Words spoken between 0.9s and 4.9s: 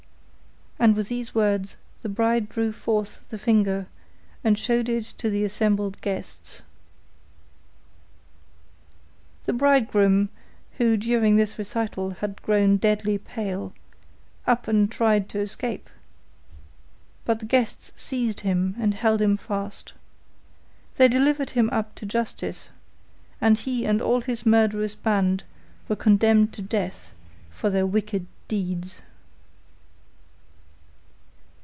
with these words the bride drew forth the finger and shewed